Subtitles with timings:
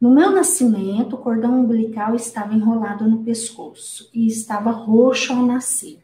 [0.00, 6.02] No meu nascimento, o cordão umbilical estava enrolado no pescoço e estava roxo ao nascer.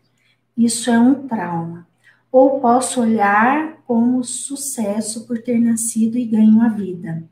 [0.56, 1.86] Isso é um trauma.
[2.30, 7.22] Ou posso olhar como sucesso por ter nascido e ganho a vida.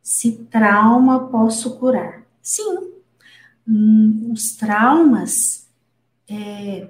[0.00, 2.22] Se trauma, posso curar.
[2.40, 2.92] Sim,
[3.66, 5.68] hum, os traumas
[6.28, 6.88] é,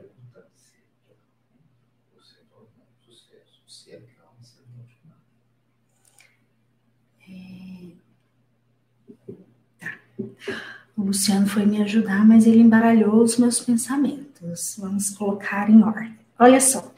[10.96, 14.76] O Luciano foi me ajudar, mas ele embaralhou os meus pensamentos.
[14.78, 16.18] Vamos colocar em ordem.
[16.38, 16.90] Olha só.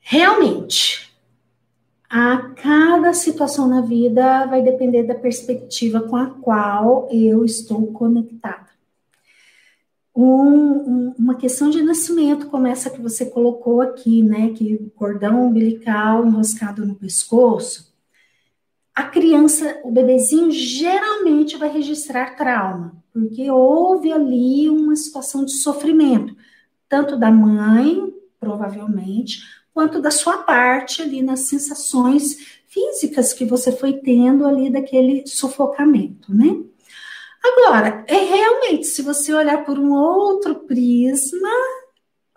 [0.00, 1.12] Realmente,
[2.08, 8.68] a cada situação na vida vai depender da perspectiva com a qual eu estou conectada.
[10.12, 14.50] Um, um, uma questão de nascimento, como essa que você colocou aqui, né?
[14.50, 17.89] Que cordão umbilical enroscado no pescoço,
[18.94, 26.36] a criança, o bebezinho, geralmente vai registrar trauma, porque houve ali uma situação de sofrimento,
[26.88, 29.42] tanto da mãe, provavelmente,
[29.72, 36.34] quanto da sua parte ali nas sensações físicas que você foi tendo ali daquele sufocamento,
[36.34, 36.62] né?
[37.42, 41.48] Agora, é realmente, se você olhar por um outro prisma,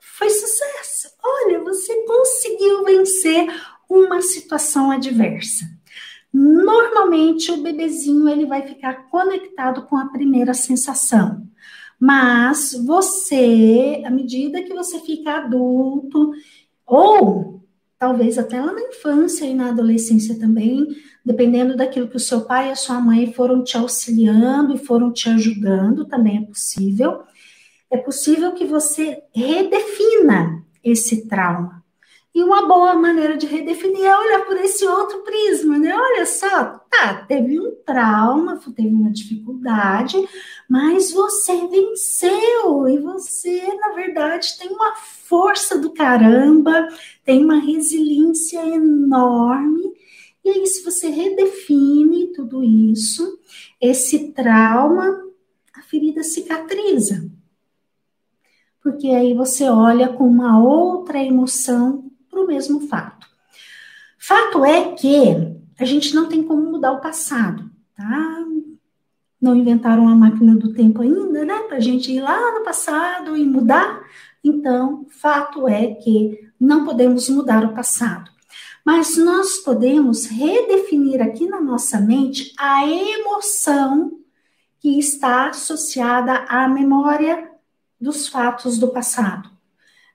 [0.02, 1.10] foi sucesso.
[1.22, 3.48] Olha, você conseguiu vencer
[3.90, 5.66] uma situação adversa.
[6.34, 11.48] Normalmente o bebezinho ele vai ficar conectado com a primeira sensação.
[12.00, 16.34] Mas você, à medida que você fica adulto,
[16.86, 17.62] ou
[18.00, 20.88] talvez até lá na infância e na adolescência também,
[21.24, 25.14] dependendo daquilo que o seu pai e a sua mãe foram te auxiliando e foram
[25.14, 27.22] te ajudando, também é possível.
[27.90, 31.84] É possível que você redefina esse trauma.
[32.36, 35.96] E uma boa maneira de redefinir é olhar por esse outro prisma, né?
[35.96, 40.18] Olha só, tá, teve um trauma, teve uma dificuldade,
[40.70, 46.88] mas você venceu e você, na verdade, tem uma força do caramba,
[47.24, 49.94] tem uma resiliência enorme.
[50.44, 53.40] E aí, se você redefine tudo isso,
[53.80, 55.24] esse trauma,
[55.74, 57.30] a ferida cicatriza.
[58.82, 63.28] Porque aí você olha com uma outra emoção para o mesmo fato.
[64.18, 68.46] Fato é que a gente não tem como mudar o passado, tá?
[69.42, 71.60] Não inventaram a máquina do tempo ainda, né?
[71.68, 74.02] Para a gente ir lá no passado e mudar.
[74.44, 78.32] Então, fato é que não podemos mudar o passado.
[78.86, 84.20] Mas nós podemos redefinir aqui na nossa mente a emoção
[84.80, 87.50] que está associada à memória
[88.00, 89.50] dos fatos do passado.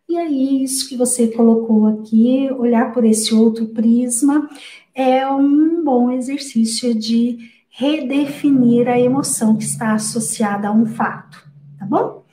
[0.07, 4.49] E aí, isso que você colocou aqui, olhar por esse outro prisma,
[4.99, 7.39] é um bom exercício de
[7.71, 11.49] redefinir a emoção que está associada a um fato,
[11.79, 12.25] tá bom?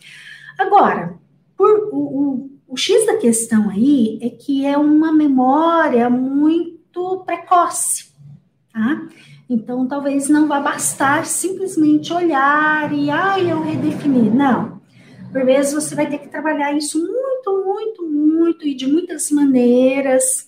[0.57, 1.13] Agora,
[1.55, 8.11] por, o, o, o X da questão aí é que é uma memória muito precoce,
[8.73, 9.09] tá?
[9.47, 14.31] Então, talvez não vá bastar simplesmente olhar e, ah, eu redefini.
[14.31, 14.81] Não.
[15.31, 20.47] Por vezes, você vai ter que trabalhar isso muito, muito, muito e de muitas maneiras.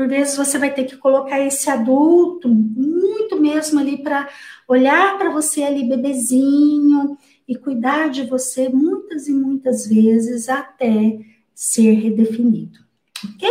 [0.00, 4.30] Por vezes você vai ter que colocar esse adulto muito mesmo ali para
[4.66, 11.18] olhar para você ali bebezinho e cuidar de você muitas e muitas vezes até
[11.54, 12.78] ser redefinido,
[13.26, 13.46] ok?